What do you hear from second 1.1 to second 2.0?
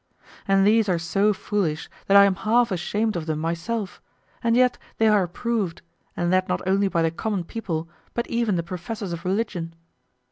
foolish